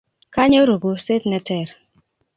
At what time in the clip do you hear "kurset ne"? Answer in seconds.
0.83-1.39